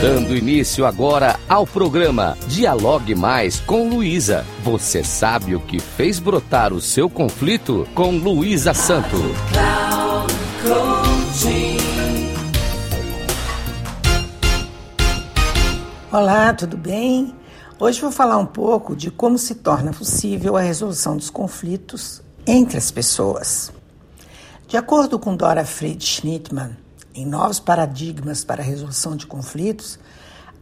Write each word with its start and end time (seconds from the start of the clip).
Dando 0.00 0.36
início 0.36 0.84
agora 0.84 1.40
ao 1.48 1.66
programa 1.66 2.36
Dialogue 2.48 3.14
Mais 3.14 3.60
com 3.60 3.88
Luísa. 3.88 4.44
Você 4.62 5.02
sabe 5.02 5.54
o 5.54 5.60
que 5.60 5.80
fez 5.80 6.18
brotar 6.18 6.74
o 6.74 6.82
seu 6.82 7.08
conflito 7.08 7.88
com 7.94 8.10
Luísa 8.10 8.74
Santo. 8.74 9.16
Olá, 16.12 16.52
tudo 16.52 16.76
bem? 16.76 17.34
Hoje 17.80 17.98
vou 17.98 18.12
falar 18.12 18.36
um 18.36 18.46
pouco 18.46 18.94
de 18.94 19.10
como 19.10 19.38
se 19.38 19.54
torna 19.54 19.92
possível 19.92 20.58
a 20.58 20.60
resolução 20.60 21.16
dos 21.16 21.30
conflitos 21.30 22.20
entre 22.46 22.76
as 22.76 22.90
pessoas. 22.90 23.72
De 24.68 24.76
acordo 24.76 25.18
com 25.18 25.34
Dora 25.34 25.64
Fried 25.64 26.04
Schnittmann, 26.04 26.76
em 27.16 27.24
novos 27.24 27.58
paradigmas 27.58 28.44
para 28.44 28.62
a 28.62 28.64
resolução 28.64 29.16
de 29.16 29.26
conflitos, 29.26 29.98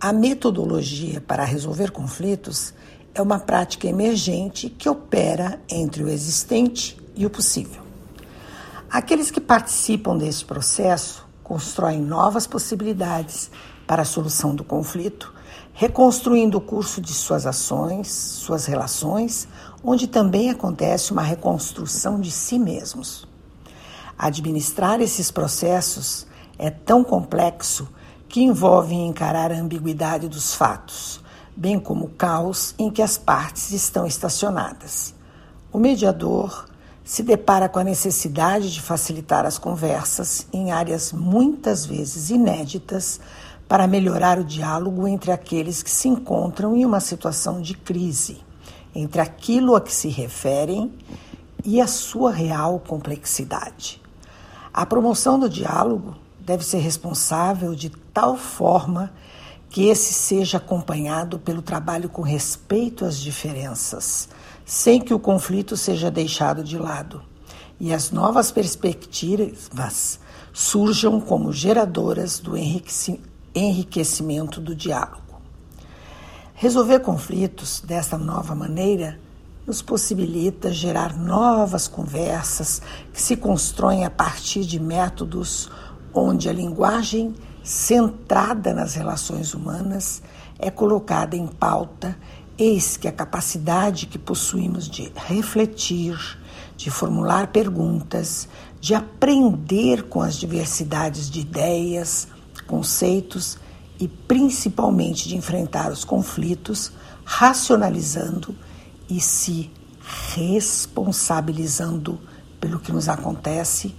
a 0.00 0.12
metodologia 0.12 1.20
para 1.20 1.44
resolver 1.44 1.90
conflitos 1.90 2.72
é 3.12 3.20
uma 3.20 3.40
prática 3.40 3.88
emergente 3.88 4.70
que 4.70 4.88
opera 4.88 5.60
entre 5.68 6.04
o 6.04 6.08
existente 6.08 6.96
e 7.16 7.26
o 7.26 7.30
possível. 7.30 7.82
Aqueles 8.88 9.32
que 9.32 9.40
participam 9.40 10.16
desse 10.16 10.44
processo 10.44 11.26
constroem 11.42 12.00
novas 12.00 12.46
possibilidades 12.46 13.50
para 13.84 14.02
a 14.02 14.04
solução 14.04 14.54
do 14.54 14.62
conflito, 14.62 15.34
reconstruindo 15.72 16.58
o 16.58 16.60
curso 16.60 17.00
de 17.00 17.12
suas 17.12 17.46
ações, 17.46 18.08
suas 18.08 18.66
relações, 18.66 19.48
onde 19.82 20.06
também 20.06 20.50
acontece 20.50 21.10
uma 21.10 21.22
reconstrução 21.22 22.20
de 22.20 22.30
si 22.30 22.60
mesmos. 22.60 23.26
Administrar 24.16 25.00
esses 25.00 25.32
processos 25.32 26.28
é 26.58 26.70
tão 26.70 27.02
complexo 27.02 27.88
que 28.28 28.42
envolve 28.42 28.94
encarar 28.94 29.52
a 29.52 29.56
ambiguidade 29.56 30.28
dos 30.28 30.54
fatos, 30.54 31.20
bem 31.56 31.78
como 31.78 32.06
o 32.06 32.10
caos 32.10 32.74
em 32.78 32.90
que 32.90 33.02
as 33.02 33.16
partes 33.16 33.70
estão 33.70 34.06
estacionadas. 34.06 35.14
O 35.72 35.78
mediador 35.78 36.66
se 37.04 37.22
depara 37.22 37.68
com 37.68 37.78
a 37.78 37.84
necessidade 37.84 38.72
de 38.72 38.80
facilitar 38.80 39.44
as 39.44 39.58
conversas 39.58 40.46
em 40.52 40.72
áreas 40.72 41.12
muitas 41.12 41.84
vezes 41.84 42.30
inéditas 42.30 43.20
para 43.68 43.86
melhorar 43.86 44.38
o 44.38 44.44
diálogo 44.44 45.06
entre 45.06 45.30
aqueles 45.30 45.82
que 45.82 45.90
se 45.90 46.08
encontram 46.08 46.74
em 46.74 46.84
uma 46.84 47.00
situação 47.00 47.60
de 47.60 47.74
crise, 47.74 48.38
entre 48.94 49.20
aquilo 49.20 49.76
a 49.76 49.80
que 49.80 49.92
se 49.92 50.08
referem 50.08 50.92
e 51.64 51.80
a 51.80 51.86
sua 51.86 52.32
real 52.32 52.78
complexidade. 52.80 54.00
A 54.72 54.84
promoção 54.84 55.38
do 55.38 55.48
diálogo 55.48 56.16
deve 56.44 56.64
ser 56.64 56.78
responsável 56.78 57.74
de 57.74 57.90
tal 58.12 58.36
forma 58.36 59.12
que 59.70 59.88
esse 59.88 60.12
seja 60.12 60.58
acompanhado 60.58 61.38
pelo 61.38 61.62
trabalho 61.62 62.08
com 62.08 62.22
respeito 62.22 63.04
às 63.04 63.18
diferenças, 63.18 64.28
sem 64.64 65.00
que 65.00 65.12
o 65.12 65.18
conflito 65.18 65.76
seja 65.76 66.10
deixado 66.10 66.62
de 66.62 66.78
lado 66.78 67.22
e 67.80 67.92
as 67.92 68.10
novas 68.10 68.52
perspectivas 68.52 70.20
surjam 70.52 71.20
como 71.20 71.52
geradoras 71.52 72.38
do 72.38 72.56
enriquecimento 72.56 74.60
do 74.60 74.74
diálogo. 74.74 75.22
Resolver 76.54 77.00
conflitos 77.00 77.80
desta 77.80 78.16
nova 78.16 78.54
maneira 78.54 79.18
nos 79.66 79.82
possibilita 79.82 80.70
gerar 80.70 81.16
novas 81.16 81.88
conversas 81.88 82.80
que 83.12 83.20
se 83.20 83.36
constroem 83.36 84.04
a 84.04 84.10
partir 84.10 84.64
de 84.64 84.78
métodos 84.78 85.68
onde 86.14 86.48
a 86.48 86.52
linguagem 86.52 87.34
centrada 87.62 88.72
nas 88.72 88.94
relações 88.94 89.52
humanas 89.54 90.22
é 90.58 90.70
colocada 90.70 91.36
em 91.36 91.46
pauta, 91.46 92.16
eis 92.56 92.96
que 92.96 93.08
a 93.08 93.12
capacidade 93.12 94.06
que 94.06 94.18
possuímos 94.18 94.88
de 94.88 95.10
refletir, 95.14 96.16
de 96.76 96.90
formular 96.90 97.48
perguntas, 97.48 98.48
de 98.80 98.94
aprender 98.94 100.04
com 100.04 100.20
as 100.20 100.36
diversidades 100.36 101.28
de 101.28 101.40
ideias, 101.40 102.28
conceitos 102.66 103.58
e 103.98 104.06
principalmente 104.06 105.28
de 105.28 105.36
enfrentar 105.36 105.90
os 105.90 106.04
conflitos, 106.04 106.92
racionalizando 107.24 108.54
e 109.08 109.20
se 109.20 109.70
responsabilizando 110.34 112.20
pelo 112.60 112.78
que 112.78 112.92
nos 112.92 113.08
acontece 113.08 113.94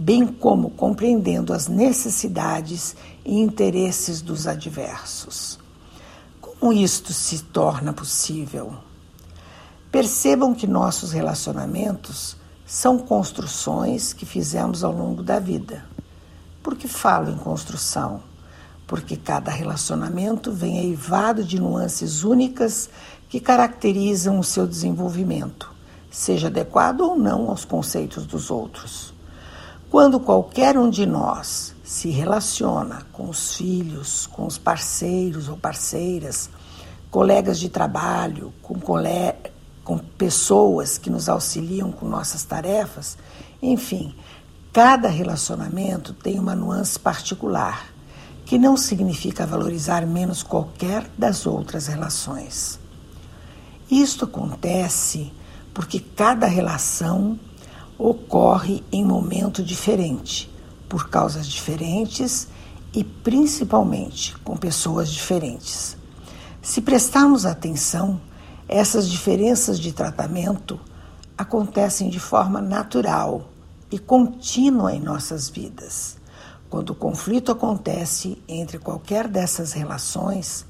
bem 0.00 0.26
como 0.26 0.70
compreendendo 0.70 1.52
as 1.52 1.68
necessidades 1.68 2.96
e 3.22 3.38
interesses 3.38 4.22
dos 4.22 4.46
adversos. 4.46 5.58
Como 6.40 6.72
isto 6.72 7.12
se 7.12 7.40
torna 7.40 7.92
possível? 7.92 8.72
Percebam 9.92 10.54
que 10.54 10.66
nossos 10.66 11.12
relacionamentos 11.12 12.34
são 12.64 12.96
construções 12.98 14.14
que 14.14 14.24
fizemos 14.24 14.82
ao 14.82 14.90
longo 14.90 15.22
da 15.22 15.38
vida. 15.38 15.84
Por 16.62 16.76
que 16.76 16.88
falo 16.88 17.30
em 17.30 17.36
construção? 17.36 18.22
Porque 18.86 19.18
cada 19.18 19.50
relacionamento 19.50 20.50
vem 20.50 20.78
eivado 20.78 21.44
de 21.44 21.60
nuances 21.60 22.24
únicas 22.24 22.88
que 23.28 23.38
caracterizam 23.38 24.38
o 24.38 24.44
seu 24.44 24.66
desenvolvimento, 24.66 25.70
seja 26.10 26.46
adequado 26.46 27.02
ou 27.02 27.18
não 27.18 27.50
aos 27.50 27.66
conceitos 27.66 28.24
dos 28.24 28.50
outros. 28.50 29.19
Quando 29.90 30.20
qualquer 30.20 30.78
um 30.78 30.88
de 30.88 31.04
nós 31.04 31.74
se 31.82 32.10
relaciona 32.10 33.02
com 33.12 33.28
os 33.28 33.56
filhos, 33.56 34.24
com 34.24 34.46
os 34.46 34.56
parceiros 34.56 35.48
ou 35.48 35.56
parceiras, 35.56 36.48
colegas 37.10 37.58
de 37.58 37.68
trabalho, 37.68 38.54
com, 38.62 38.78
cole... 38.78 39.34
com 39.82 39.98
pessoas 39.98 40.96
que 40.96 41.10
nos 41.10 41.28
auxiliam 41.28 41.90
com 41.90 42.06
nossas 42.06 42.44
tarefas, 42.44 43.18
enfim, 43.60 44.14
cada 44.72 45.08
relacionamento 45.08 46.14
tem 46.14 46.38
uma 46.38 46.54
nuance 46.54 46.96
particular, 46.96 47.88
que 48.46 48.60
não 48.60 48.76
significa 48.76 49.44
valorizar 49.44 50.06
menos 50.06 50.40
qualquer 50.40 51.04
das 51.18 51.46
outras 51.46 51.88
relações. 51.88 52.78
Isto 53.90 54.24
acontece 54.24 55.32
porque 55.74 55.98
cada 55.98 56.46
relação 56.46 57.36
ocorre 58.00 58.82
em 58.90 59.04
momento 59.04 59.62
diferente, 59.62 60.50
por 60.88 61.10
causas 61.10 61.46
diferentes 61.46 62.48
e 62.94 63.04
principalmente 63.04 64.36
com 64.38 64.56
pessoas 64.56 65.12
diferentes. 65.12 65.96
Se 66.62 66.80
prestarmos 66.80 67.44
atenção, 67.44 68.20
essas 68.66 69.08
diferenças 69.08 69.78
de 69.78 69.92
tratamento 69.92 70.80
acontecem 71.36 72.08
de 72.08 72.18
forma 72.18 72.60
natural 72.60 73.50
e 73.90 73.98
contínua 73.98 74.94
em 74.94 75.00
nossas 75.00 75.48
vidas. 75.48 76.16
Quando 76.70 76.90
o 76.90 76.94
conflito 76.94 77.52
acontece 77.52 78.42
entre 78.48 78.78
qualquer 78.78 79.28
dessas 79.28 79.72
relações, 79.72 80.64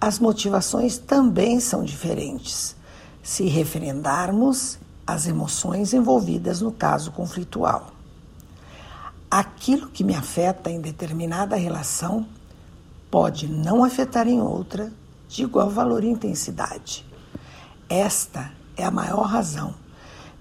as 0.00 0.18
motivações 0.18 0.98
também 0.98 1.60
são 1.60 1.84
diferentes. 1.84 2.74
Se 3.22 3.44
referendarmos 3.44 4.78
as 5.08 5.26
emoções 5.26 5.94
envolvidas 5.94 6.60
no 6.60 6.70
caso 6.70 7.10
conflitual. 7.12 7.86
Aquilo 9.30 9.88
que 9.88 10.04
me 10.04 10.14
afeta 10.14 10.70
em 10.70 10.82
determinada 10.82 11.56
relação 11.56 12.26
pode 13.10 13.48
não 13.48 13.82
afetar 13.82 14.28
em 14.28 14.38
outra 14.38 14.92
de 15.26 15.44
igual 15.44 15.70
valor 15.70 16.04
e 16.04 16.08
intensidade. 16.08 17.06
Esta 17.88 18.52
é 18.76 18.84
a 18.84 18.90
maior 18.90 19.22
razão 19.22 19.74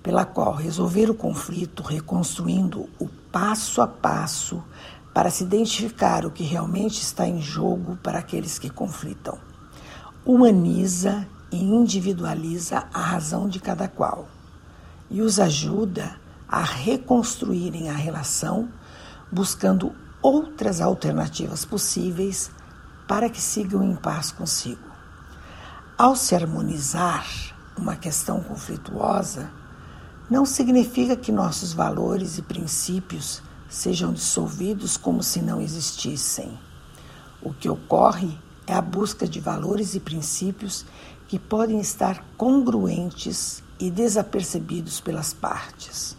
pela 0.03 0.25
qual 0.25 0.53
resolver 0.53 1.09
o 1.09 1.16
conflito 1.16 1.81
reconstruindo 1.81 2.89
o 3.00 3.07
passo 3.31 3.81
a 3.81 3.88
passo 3.88 4.62
para 5.13 5.30
se 5.30 5.45
identificar 5.45 6.25
o 6.25 6.31
que 6.31 6.44
realmente 6.44 7.01
está 7.01 7.25
em 7.25 7.41
jogo 7.41 7.95
para 8.03 8.19
aqueles 8.19 8.59
que 8.59 8.69
conflitam. 8.69 9.38
Humaniza 10.25 11.25
e 11.53 11.57
individualiza 11.57 12.86
a 12.94 13.00
razão 13.00 13.47
de 13.47 13.62
cada 13.62 13.88
qual 13.88 14.27
e 15.09 15.21
os 15.21 15.39
ajuda 15.39 16.15
a 16.48 16.63
reconstruírem 16.63 17.89
a 17.89 17.94
relação, 17.94 18.69
buscando 19.31 19.94
outras 20.21 20.81
alternativas 20.81 21.65
possíveis 21.65 22.51
para 23.07 23.30
que 23.30 23.42
sigam 23.42 23.83
em 23.83 23.95
paz 23.95 24.31
consigo. 24.31 24.88
Ao 25.98 26.15
se 26.15 26.36
harmonizar 26.36 27.25
uma 27.77 27.95
questão 27.95 28.42
conflituosa, 28.42 29.50
não 30.30 30.45
significa 30.45 31.15
que 31.15 31.31
nossos 31.31 31.74
valores 31.74 32.38
e 32.38 32.42
princípios 32.42 33.42
sejam 33.69 34.13
dissolvidos 34.13 34.98
como 34.98 35.24
se 35.24 35.42
não 35.42 35.62
existissem. 35.62 36.57
O 37.42 37.53
que 37.53 37.69
ocorre 37.69 38.38
é 38.65 38.74
a 38.74 38.81
busca 38.81 39.27
de 39.27 39.39
valores 39.39 39.95
e 39.95 40.00
princípios 40.00 40.86
que 41.27 41.39
podem 41.39 41.80
estar 41.80 42.24
congruentes 42.38 43.63
e 43.79 43.89
desapercebidos 43.91 45.00
pelas 45.00 45.33
partes. 45.33 46.15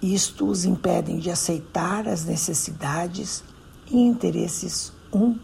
Isto 0.00 0.46
os 0.46 0.64
impede 0.64 1.18
de 1.18 1.30
aceitar 1.30 2.06
as 2.06 2.24
necessidades 2.24 3.42
e 3.90 3.96
interesses 3.96 4.92
um 5.12 5.38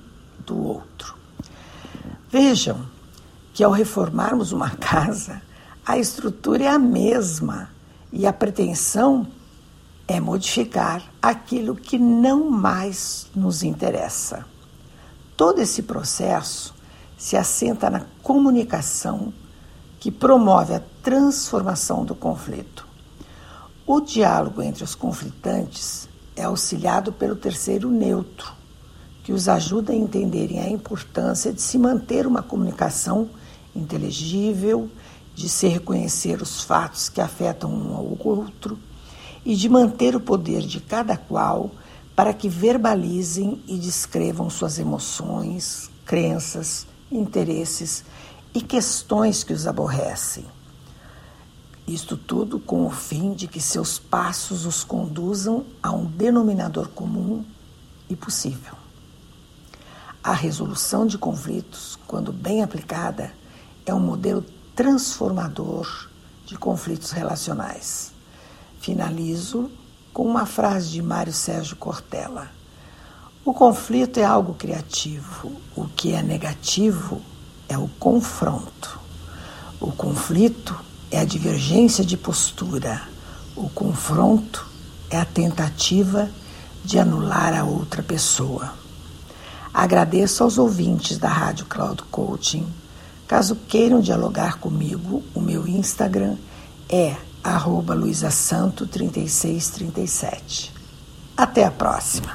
do 0.47 0.59
outro. 0.59 1.15
Vejam 2.31 2.87
que 3.53 3.65
ao 3.65 3.73
reformarmos 3.73 4.53
uma 4.53 4.71
casa, 4.77 5.43
a 5.85 5.99
estrutura 5.99 6.65
é 6.65 6.69
a 6.69 6.79
mesma 6.79 7.71
e 8.13 8.27
a 8.27 8.33
pretensão 8.33 9.27
é 10.07 10.21
modificar 10.21 11.03
aquilo 11.23 11.77
que 11.77 11.99
não 11.99 12.51
mais 12.51 13.29
nos 13.35 13.63
interessa. 13.63 14.45
Todo 15.37 15.61
esse 15.61 15.83
processo 15.83 16.75
se 17.17 17.37
assenta 17.37 17.89
na 17.89 18.05
comunicação 18.23 19.33
que 20.01 20.11
promove 20.11 20.75
a 20.75 20.83
transformação 21.03 22.07
do 22.07 22.15
conflito. 22.15 22.89
O 23.87 24.01
diálogo 24.01 24.63
entre 24.63 24.83
os 24.83 24.95
conflitantes 24.95 26.09
é 26.35 26.45
auxiliado 26.45 27.13
pelo 27.13 27.37
terceiro 27.37 27.91
neutro, 27.91 28.51
que 29.23 29.33
os 29.33 29.47
ajuda 29.47 29.93
a 29.93 29.97
entenderem 29.97 30.59
a 30.59 30.71
importância 30.71 31.53
de 31.53 31.61
se 31.61 31.77
manter 31.77 32.27
uma 32.27 32.43
comunicação 32.43 33.29
inteligível, 33.77 34.91
de 35.35 35.49
se 35.49 35.69
reconhecer 35.69 36.41
os 36.41 36.63
fatos 36.63 37.11
que 37.11 37.21
afetam 37.21 37.71
um 37.71 37.95
ao 37.95 38.17
outro 38.27 38.79
e 39.45 39.55
de 39.55 39.69
manter 39.69 40.17
o 40.17 40.21
poder 40.21 40.63
de 40.63 40.81
cada 40.81 41.17
qual 41.17 41.71
para 42.17 42.33
que 42.33 42.49
verbalizem 42.49 43.63
e 43.67 43.77
descrevam 43.77 44.49
suas 44.49 44.79
emoções, 44.79 45.91
crenças, 46.07 46.87
interesses 47.11 48.05
e 48.55 48.61
questões 48.61 49.45
que 49.45 49.53
os 49.53 49.67
aborrecem. 49.67 50.45
Isto 51.87 52.17
tudo 52.17 52.59
com 52.59 52.87
o 52.87 52.91
fim 52.91 53.33
de 53.33 53.49
que 53.49 53.61
seus 53.61 53.99
passos 53.99 54.65
os 54.65 54.85
conduzam 54.85 55.65
a 55.83 55.91
um 55.91 56.05
denominador 56.05 56.89
comum 56.89 57.45
e 58.09 58.15
possível. 58.15 58.75
A 60.23 60.33
resolução 60.33 61.07
de 61.07 61.17
conflitos, 61.17 61.99
quando 62.07 62.33
bem 62.33 62.63
aplicada, 62.63 63.33
é 63.87 63.95
um 63.95 64.01
modelo 64.01 64.45
transformador 64.77 66.09
de 66.47 66.57
conflitos 66.57 67.11
relacionais. 67.11 68.13
Finalizo 68.81 69.71
com 70.13 70.25
uma 70.25 70.47
frase 70.47 70.91
de 70.91 71.03
Mário 71.03 71.33
Sérgio 71.33 71.77
Cortella. 71.77 72.51
O 73.45 73.55
conflito 73.55 74.21
é 74.21 74.25
algo 74.25 74.55
criativo, 74.55 75.53
o 75.75 75.89
que 75.89 76.13
é 76.13 76.23
negativo 76.23 77.23
é 77.71 77.79
o 77.79 77.89
confronto. 78.01 78.99
O 79.81 79.93
conflito 79.93 80.75
é 81.11 81.21
a 81.21 81.25
divergência 81.25 82.05
de 82.05 82.17
postura, 82.17 83.01
o 83.57 83.71
confronto 83.71 84.67
é 85.09 85.17
a 85.17 85.25
tentativa 85.25 86.29
de 86.85 86.99
anular 86.99 87.57
a 87.57 87.63
outra 87.63 88.03
pessoa. 88.03 88.75
Agradeço 89.73 90.43
aos 90.43 90.59
ouvintes 90.59 91.17
da 91.17 91.29
Rádio 91.29 91.67
Cloud 91.67 92.03
Coaching. 92.11 92.67
Caso 93.29 93.55
queiram 93.69 94.01
dialogar 94.01 94.59
comigo, 94.59 95.23
o 95.33 95.41
meu 95.41 95.69
Instagram 95.69 96.35
é 96.89 97.15
arroba 97.43 97.95
luisasanto3637. 97.95 100.71
Até 101.37 101.65
a 101.65 101.71
próxima. 101.71 102.35